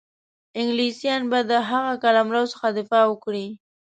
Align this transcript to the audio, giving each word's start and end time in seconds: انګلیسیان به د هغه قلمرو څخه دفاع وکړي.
انګلیسیان 0.59 1.21
به 1.31 1.39
د 1.49 1.51
هغه 1.69 1.91
قلمرو 2.03 2.43
څخه 2.53 2.67
دفاع 2.79 3.05
وکړي. 3.09 3.47